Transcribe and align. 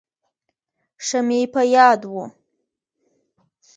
ښه 1.05 1.19
مې 1.27 1.41
په 1.53 1.61
یاد 1.75 2.01
و. 2.11 2.13